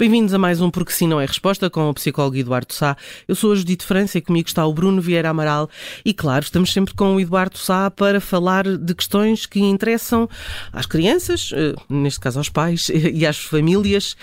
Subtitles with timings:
[0.00, 2.96] Bem-vindos a mais um Porque Sim Não é Resposta com o psicólogo Eduardo Sá.
[3.28, 5.68] Eu sou a Judite França e comigo está o Bruno Vieira Amaral.
[6.02, 10.26] E claro, estamos sempre com o Eduardo Sá para falar de questões que interessam
[10.72, 14.16] às crianças, eh, neste caso aos pais e às famílias.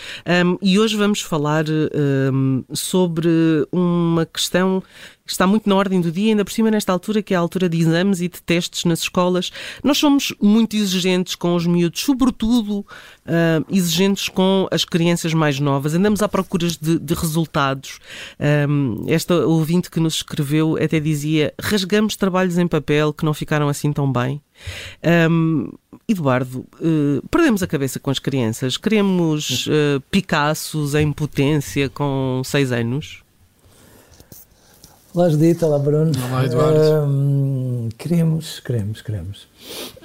[0.64, 1.66] E hoje vamos falar
[2.74, 3.30] sobre
[3.72, 4.82] uma questão
[5.32, 7.70] está muito na ordem do dia, ainda por cima nesta altura, que é a altura
[7.70, 9.52] de exames e de testes nas escolas.
[9.84, 15.94] Nós somos muito exigentes com os miúdos, sobretudo uh, exigentes com as crianças mais novas.
[15.94, 18.00] Andamos à procura de, de resultados.
[18.70, 23.68] Um, esta ouvinte que nos escreveu até dizia: rasgamos trabalhos em papel que não ficaram
[23.70, 24.42] assim tão bem.
[25.30, 25.70] Um,
[26.08, 28.78] Eduardo, uh, perdemos a cabeça com as crianças.
[28.78, 33.24] Queremos uh, Picassos em potência com seis anos?
[35.18, 36.12] Olá, Judita, olá, Bruno.
[36.30, 37.10] Olá, Eduardo.
[37.10, 39.48] Um, queremos, queremos, queremos.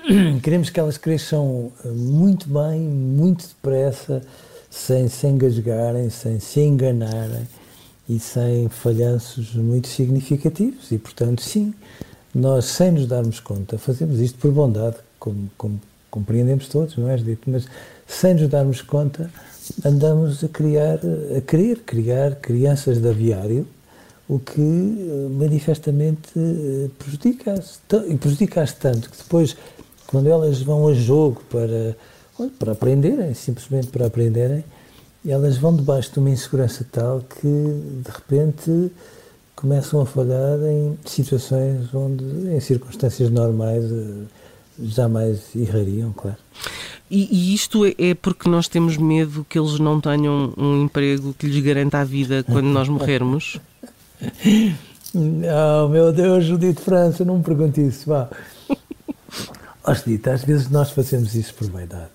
[0.43, 4.23] queremos que elas cresçam eh, muito bem, muito depressa,
[4.71, 7.47] sem se engasgarem, sem se enganarem
[8.09, 10.91] e sem falhanços muito significativos.
[10.91, 11.75] E, portanto, sim,
[12.35, 15.79] nós, sem nos darmos conta, fazemos isto por bondade, como, como
[16.11, 17.43] compreendemos todos, não é, Judita?
[17.49, 17.67] Mas
[18.07, 19.31] sem nos darmos conta,
[19.85, 21.01] andamos a criar,
[21.37, 23.69] a querer criar crianças de aviário
[24.33, 27.81] o que eh, manifestamente eh, prejudica-as.
[28.09, 29.55] E prejudica-as tanto que depois,
[30.07, 31.95] quando elas vão a jogo para,
[32.59, 34.65] para aprenderem, simplesmente para aprenderem,
[35.27, 38.91] elas vão debaixo de uma insegurança tal que, de repente,
[39.55, 44.25] começam a falhar em situações onde, em circunstâncias normais, eh,
[44.83, 46.39] jamais errariam, claro.
[47.11, 51.35] E, e, isto é, é porque nós temos medo que eles não tenham um emprego
[51.35, 53.61] que lhes garanta a vida quando nós morrermos?
[55.15, 58.31] Oh, meu Deus, Judite França, não me pergunte isso, vá.
[59.85, 62.13] Oh, Judite, às vezes nós fazemos isso por vaidade.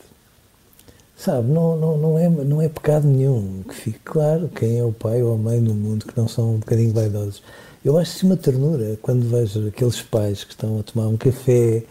[1.18, 3.62] Sabe, não, não, não, é, não é pecado nenhum.
[3.68, 6.56] Que fique claro quem é o pai ou a mãe no mundo que não são
[6.56, 7.44] um bocadinho vaidosos.
[7.84, 11.84] Eu acho isso uma ternura quando vejo aqueles pais que estão a tomar um café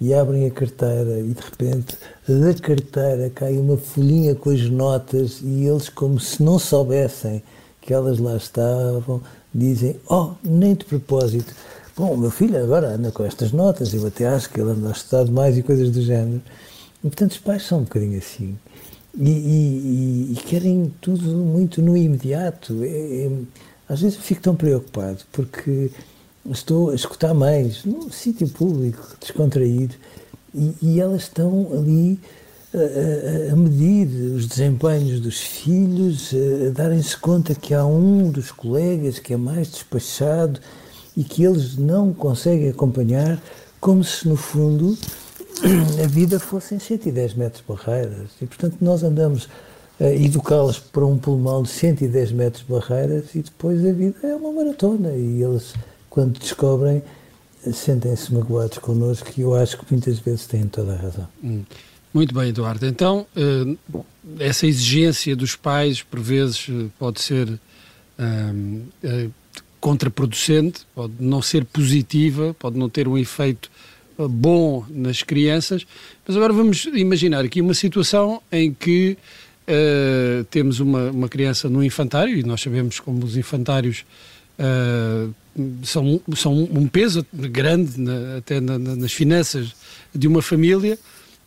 [0.00, 1.96] e abrem a carteira e de repente
[2.28, 7.42] da carteira cai uma folhinha com as notas e eles como se não soubessem
[7.80, 9.22] que elas lá estavam,
[9.54, 11.54] dizem, oh, nem de propósito.
[11.96, 14.88] Bom, o meu filho agora anda com estas notas, eu até acho que ele anda
[14.88, 16.42] a estudar mais e coisas do género.
[16.98, 18.58] E, portanto, os pais são um bocadinho assim.
[19.16, 22.82] E, e, e querem tudo muito no imediato.
[22.82, 23.30] É, é,
[23.88, 25.90] às vezes eu fico tão preocupado, porque
[26.50, 29.94] estou a escutar mais num sítio público, descontraído,
[30.54, 32.18] e, e elas estão ali
[32.74, 36.32] a, a, medir os desempenhos dos filhos,
[36.66, 40.58] a darem-se conta que há um dos colegas que é mais despachado
[41.16, 43.40] e que eles não conseguem acompanhar,
[43.80, 44.98] como se no fundo
[46.02, 48.30] a vida fossem 110 metros barreiras.
[48.42, 49.48] E portanto nós andamos
[50.00, 54.50] a educá-los para um pulmão de 110 metros barreiras e depois a vida é uma
[54.50, 55.74] maratona e eles,
[56.10, 57.02] quando descobrem,
[57.72, 61.28] sentem-se magoados connosco e eu acho que muitas vezes têm toda a razão.
[61.42, 61.62] Hum.
[62.14, 62.86] Muito bem, Eduardo.
[62.86, 64.04] Então, uh,
[64.38, 69.32] essa exigência dos pais, por vezes, uh, pode ser uh,
[69.80, 73.68] contraproducente, pode não ser positiva, pode não ter um efeito
[74.16, 75.84] bom nas crianças.
[76.24, 79.18] Mas agora vamos imaginar aqui uma situação em que
[80.50, 84.04] temos uma, uma criança no infantário, e nós sabemos como os infantários
[85.82, 89.74] são, são um peso grande na, até na, nas finanças
[90.14, 90.98] de uma família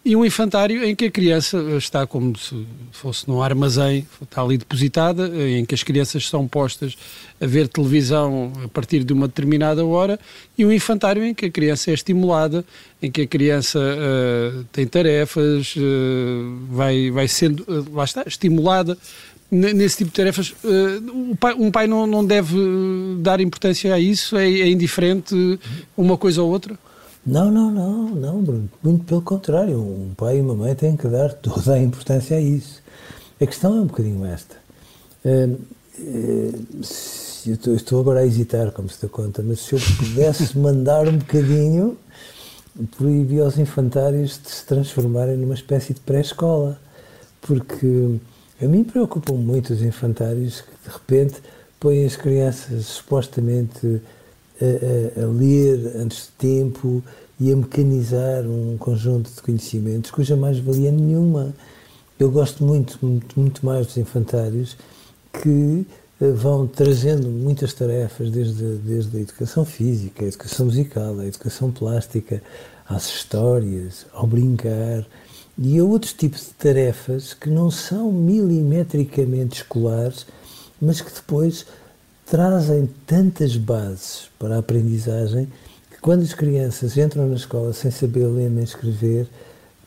[0.07, 4.57] e um infantário em que a criança está como se fosse num armazém, está ali
[4.57, 6.95] depositada, em que as crianças são postas
[7.41, 10.17] a ver televisão a partir de uma determinada hora,
[10.57, 12.63] e um infantário em que a criança é estimulada,
[13.01, 18.97] em que a criança uh, tem tarefas, uh, vai, vai sendo, uh, lá está, estimulada
[19.51, 20.53] nesse tipo de tarefas,
[21.57, 22.57] um pai não, não deve
[23.19, 24.35] dar importância a isso?
[24.35, 25.33] É, é indiferente
[25.95, 26.77] uma coisa ou outra?
[27.27, 28.69] Não, não, não, não, Bruno.
[28.81, 29.77] Muito pelo contrário.
[29.77, 32.81] Um pai e uma mãe têm que dar toda a importância a isso.
[33.41, 34.55] A questão é um bocadinho esta.
[35.25, 35.59] Uh,
[35.99, 36.65] uh,
[37.45, 41.05] eu estou, estou, agora a hesitar, como se dá conta, mas se eu pudesse mandar
[41.09, 41.97] um bocadinho,
[42.97, 46.79] proibir aos infantários de se transformarem numa espécie de pré-escola.
[47.41, 48.19] Porque
[48.61, 51.41] a mim preocupam muito os infantários que, de repente,
[51.77, 54.01] põem as crianças supostamente
[54.61, 57.03] a, a, ler antes de tempo
[57.39, 61.53] e a mecanizar um conjunto de conhecimentos cuja mais-valia nenhuma.
[62.19, 64.75] Eu gosto muito, muito, muito mais dos infantários
[65.31, 65.85] que
[66.19, 71.71] eh, vão trazendo muitas tarefas, desde, desde a educação física, a educação musical, a educação
[71.71, 72.41] plástica,
[72.89, 75.05] às histórias, ao brincar,
[75.59, 80.25] e a outros tipos de tarefas que não são milimetricamente escolares,
[80.81, 81.65] mas que depois
[82.29, 85.47] trazem tantas bases para a aprendizagem
[85.89, 89.27] que quando as crianças entram na escola sem saber ler nem escrever,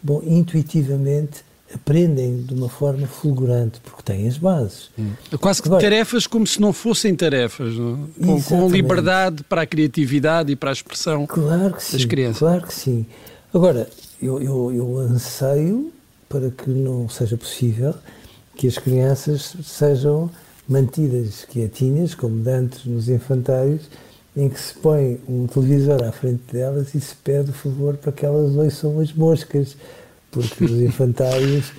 [0.03, 4.91] bom, intuitivamente aprendem de uma forma fulgurante, porque têm as bases.
[4.99, 5.13] Hum.
[5.41, 8.09] Quase que Agora, tarefas como se não fossem tarefas, não?
[8.21, 8.27] É?
[8.27, 12.39] Com, com, liberdade para a criatividade e para a expressão claro que sim, das crianças.
[12.39, 13.07] Claro que sim.
[13.55, 13.89] Agora,
[14.21, 15.93] eu, eu, eu anseio
[16.29, 17.95] para que não seja possível
[18.57, 20.31] que as crianças sejam
[20.71, 23.91] mantidas quietinhas, como dantes nos infantários,
[24.37, 28.13] em que se põe um televisor à frente delas e se pede o favor para
[28.13, 29.77] que elas ouçam as moscas,
[30.31, 31.73] porque os infantários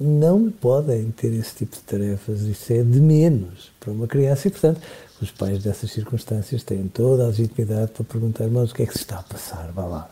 [0.00, 4.50] não podem ter esse tipo de tarefas, isso é de menos para uma criança e,
[4.50, 4.80] portanto,
[5.20, 8.92] os pais dessas circunstâncias têm toda a legitimidade para perguntar, mas o que é que
[8.92, 10.11] se está a passar, vá lá.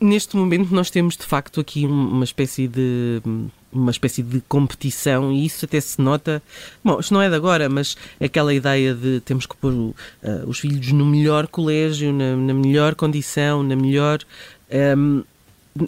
[0.00, 3.22] Neste momento nós temos de facto aqui uma espécie de
[3.72, 6.42] uma espécie de competição e isso até se nota.
[6.84, 9.94] Bom, isto não é de agora, mas aquela ideia de temos que pôr uh,
[10.46, 14.20] os filhos no melhor colégio, na, na melhor condição, na melhor.
[14.70, 15.24] Um,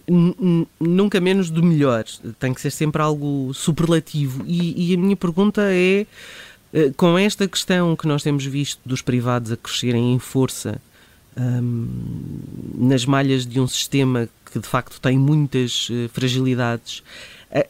[0.09, 2.05] ehm, nunca menos do melhor,
[2.39, 4.43] tem que ser sempre algo superlativo.
[4.47, 6.07] E, e a minha pergunta é:
[6.73, 10.81] uh, com esta questão que nós temos visto dos privados a crescerem em força
[11.37, 11.89] um,
[12.77, 17.03] nas malhas de um sistema que de facto tem muitas uh, fragilidades,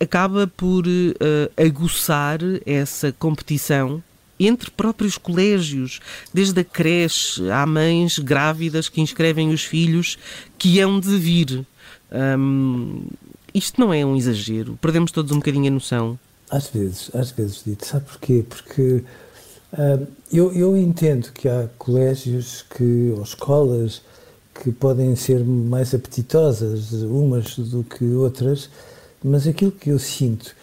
[0.01, 4.03] acaba por uh, aguçar essa competição
[4.39, 6.01] entre próprios colégios,
[6.33, 10.19] desde a creche, há mães grávidas que inscrevem os filhos
[10.59, 11.67] que hão de vir.
[12.11, 13.07] Um,
[13.53, 14.79] isto não é um exagero?
[14.81, 16.19] Perdemos todos um bocadinho a noção?
[16.51, 17.87] Às vezes, às vezes, Dito.
[17.87, 18.45] Sabe porquê?
[18.49, 19.05] Porque
[20.33, 24.03] eu, eu entendo que há colégios que, ou escolas
[24.63, 28.71] que podem ser mais apetitosas umas do que outras,
[29.23, 30.55] mas aquilo que eu sinto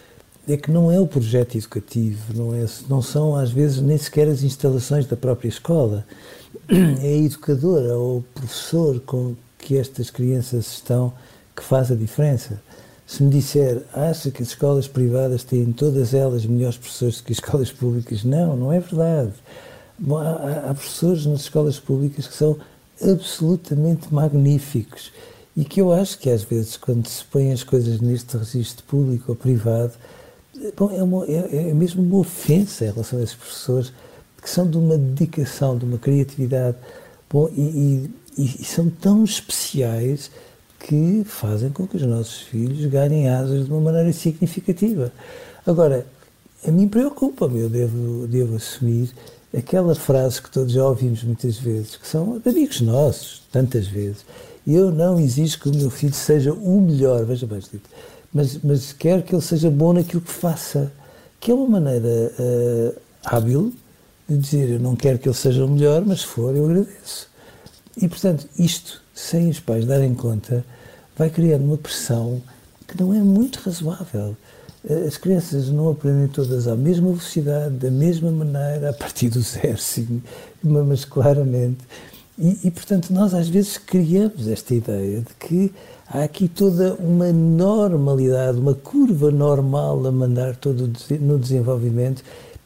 [0.48, 4.28] é que não é o projeto educativo, não, é, não são às vezes nem sequer
[4.28, 6.04] as instalações da própria escola,
[6.68, 11.12] é a educadora ou o professor com que estas crianças estão
[11.54, 12.60] que faz a diferença.
[13.06, 17.38] Se me disser, acha que as escolas privadas têm todas elas melhores professores que as
[17.38, 18.24] escolas públicas?
[18.24, 19.32] Não, não é verdade.
[19.98, 22.56] Bom, há, há professores nas escolas públicas que são
[23.02, 25.12] absolutamente magníficos
[25.56, 29.26] e que eu acho que às vezes quando se põem as coisas neste registro público
[29.28, 29.92] ou privado,
[30.76, 33.92] bom, é, uma, é, é mesmo uma ofensa em relação a esses professores
[34.40, 36.76] que são de uma dedicação, de uma criatividade,
[37.30, 40.30] bom, e, e, e são tão especiais
[40.82, 45.12] que fazem com que os nossos filhos ganhem asas de uma maneira significativa.
[45.66, 46.06] Agora,
[46.66, 49.10] a mim preocupa-me, eu devo, devo assumir
[49.56, 54.24] aquela frase que todos já ouvimos muitas vezes, que são amigos nossos, tantas vezes.
[54.66, 57.60] Eu não exijo que o meu filho seja o melhor, veja bem,
[58.32, 60.92] mas, mas quero que ele seja bom naquilo que faça.
[61.38, 63.72] Que é uma maneira uh, hábil
[64.28, 67.28] de dizer: eu não quero que ele seja o melhor, mas se for, eu agradeço.
[68.00, 70.64] E, portanto, isto, sem os pais darem conta,
[71.16, 72.42] vai criando uma pressão
[72.86, 74.36] que não é muito razoável.
[74.88, 79.40] Eh, as crianças não aprendem todas à mesma velocidade, da mesma maneira, a partir do
[79.40, 80.22] zero, sim,
[80.62, 81.78] mas claramente.
[82.38, 85.72] E, e, portanto, nós às vezes criamos esta ideia de que
[86.08, 90.90] há aqui toda uma normalidade, uma curva normal a mandar todo
[91.20, 92.24] no desenvolvimento,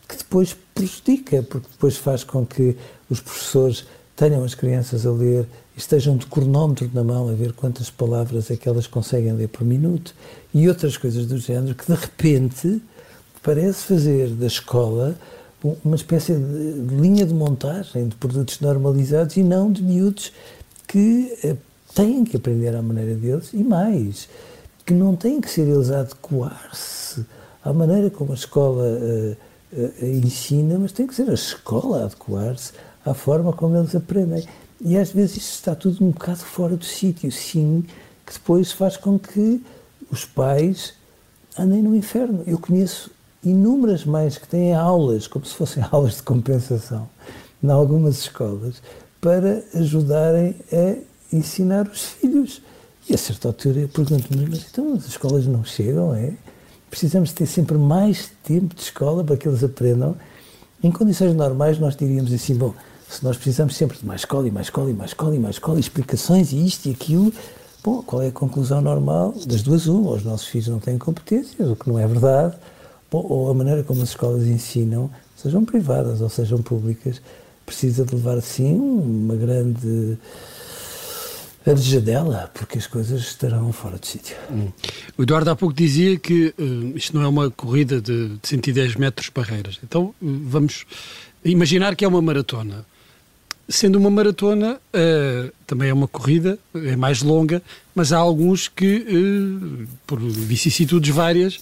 [0.09, 2.77] que depois prejudica, porque depois faz com que
[3.11, 3.85] os professores
[4.15, 8.57] tenham as crianças a ler estejam de cronómetro na mão a ver quantas palavras é
[8.57, 10.15] que elas conseguem ler por minuto
[10.55, 12.83] e outras coisas do género que de repente
[13.43, 15.17] parece fazer da escola
[15.85, 20.33] uma espécie de linha de montagem de produtos normalizados e não de miúdos
[20.87, 21.57] que eh,
[21.95, 24.29] têm que aprender à maneira deles e mais,
[24.85, 27.25] que não têm que ser eles a adequar-se
[27.65, 29.37] à maneira como a escola uh,
[29.73, 32.73] uh, ensina, mas tem que ser a escola a adequar-se
[33.05, 34.45] à forma como eles aprendem.
[34.81, 37.85] E às vezes isto está tudo um bocado fora do sítio, sim,
[38.27, 39.63] que depois faz com que
[40.11, 40.95] os pais
[41.59, 42.43] andem no inferno.
[42.47, 43.11] Eu conheço
[43.43, 47.09] inúmeras mães que têm aulas, como se fossem aulas de compensação,
[47.63, 48.83] em algumas escolas,
[49.21, 50.97] para ajudarem a
[51.35, 52.63] ensinar os filhos.
[53.09, 56.33] E a certa altura eu pergunto-me, mas então as escolas não chegam, é?
[56.91, 60.17] Precisamos ter sempre mais tempo de escola para que eles aprendam.
[60.83, 62.75] Em condições normais nós diríamos assim, bom,
[63.09, 65.57] se nós precisamos sempre de mais escola e mais escola e mais escola e mais
[65.57, 67.33] escola, e explicações e isto e aquilo,
[67.83, 69.35] bom, qual é a conclusão normal?
[69.47, 72.57] Das duas uma, os nossos filhos não têm competências, o que não é verdade,
[73.11, 77.21] bom, ou a maneira como as escolas ensinam, sejam privadas ou sejam públicas,
[77.65, 80.19] precisa de levar, sim, uma grande
[82.01, 84.37] dela, porque as coisas estarão fora de sítio.
[84.51, 84.69] Hum.
[85.19, 88.95] O Eduardo há pouco dizia que uh, isto não é uma corrida de, de 110
[88.95, 89.81] metros barreiras.
[89.83, 90.87] Então uh, vamos
[91.45, 92.87] imaginar que é uma maratona.
[93.69, 97.63] Sendo uma maratona, uh, também é uma corrida, é mais longa,
[97.95, 101.61] mas há alguns que, por vicissitudes várias,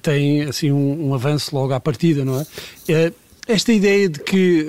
[0.00, 3.12] têm assim um, um, avanço logo à partida, não é?
[3.48, 4.64] esta ideia de que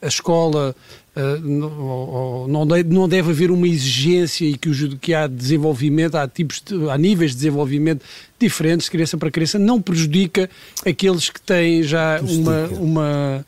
[0.00, 0.74] a escola
[1.14, 6.62] Uh, não, não deve haver uma exigência e que, os, que há desenvolvimento, há tipos
[6.64, 8.02] de, há níveis de desenvolvimento
[8.40, 10.48] diferentes de criança para criança, não prejudica
[10.86, 13.44] aqueles que têm já uma, uma, eh,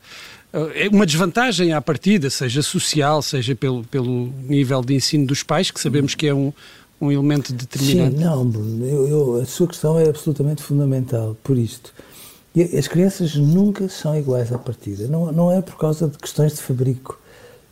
[0.93, 5.81] uma desvantagem à partida, seja social, seja pelo, pelo nível de ensino dos pais, que
[5.81, 6.53] sabemos que é um,
[7.01, 8.19] um elemento determinante.
[8.19, 8.53] Sim, não,
[8.87, 11.93] eu, eu, a sua questão é absolutamente fundamental por isto.
[12.79, 16.61] As crianças nunca são iguais à partida, não, não é por causa de questões de
[16.61, 17.19] fabrico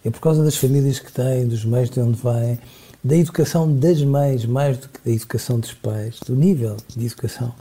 [0.04, 2.58] é por causa das famílias que têm, dos meios de onde vêm,
[3.02, 7.54] da educação das mães mais do que da educação dos pais, do nível de educação.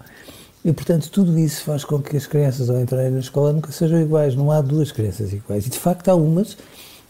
[0.64, 4.00] E, portanto, tudo isso faz com que as crianças, ao entrarem na escola, nunca sejam
[4.00, 4.36] iguais.
[4.36, 5.66] Não há duas crianças iguais.
[5.66, 6.56] E, de facto, há umas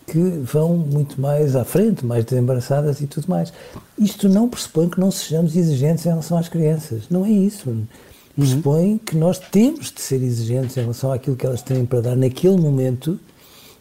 [0.07, 3.53] que vão muito mais à frente, mais desembaraçadas e tudo mais.
[3.97, 7.03] Isto não pressupõe que não sejamos exigentes em relação às crianças.
[7.09, 7.73] Não é isso.
[8.35, 8.97] Pressupõe uhum.
[8.97, 12.57] que nós temos de ser exigentes em relação àquilo que elas têm para dar naquele
[12.57, 13.19] momento,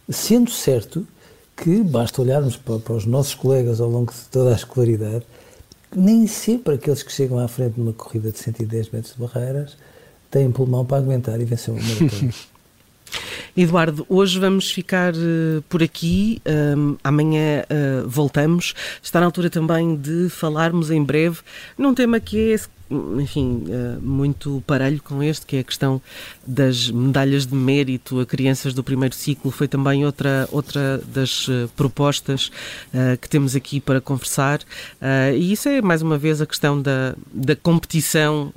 [0.09, 1.07] sendo certo
[1.55, 5.23] que basta olharmos para, para, os nossos colegas ao longo de toda a escolaridade,
[5.95, 9.77] nem sempre aqueles que chegam à frente numa corrida de 110 metros de barreiras
[10.29, 12.33] têm pulmão para aguentar e vencer uma maratona.
[13.55, 16.41] Eduardo, hoje vamos ficar uh, por aqui,
[16.77, 18.73] um, amanhã uh, voltamos.
[19.03, 21.39] Está na altura também de falarmos em breve
[21.77, 22.57] num tema que é
[23.19, 26.01] enfim, eh, muito parelho com este, que é a questão
[26.45, 29.51] das medalhas de mérito a crianças do primeiro ciclo.
[29.51, 32.51] Foi também outra, outra das eh, propostas
[32.93, 34.59] uh, que temos aqui para conversar.
[35.35, 38.53] E isso é, mais uma vez, a questão da, da competição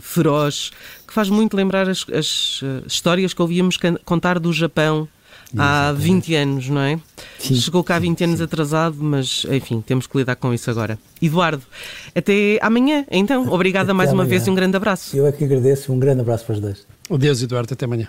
[0.00, 0.70] feroz,
[1.06, 5.08] que faz muito lembrar as, as histórias que ouvíamos contar do Japão
[5.56, 6.98] há 20 anos, não é?
[7.38, 10.70] Sim, Chegou cá há 20 sim, anos atrasado, mas enfim, temos que lidar com isso
[10.70, 10.98] agora.
[11.20, 11.62] Eduardo,
[12.14, 13.48] até amanhã, então.
[13.52, 14.24] Obrigada mais amanhã.
[14.24, 15.16] uma vez e um grande abraço.
[15.16, 16.86] Eu é que agradeço, um grande abraço para os dois.
[17.10, 18.08] Adeus, Eduardo, até amanhã.